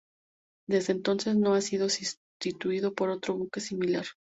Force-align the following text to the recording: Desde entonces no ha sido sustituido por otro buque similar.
Desde 0.67 0.93
entonces 0.93 1.35
no 1.35 1.53
ha 1.53 1.61
sido 1.61 1.87
sustituido 1.87 2.95
por 2.95 3.11
otro 3.11 3.37
buque 3.37 3.59
similar. 3.59 4.05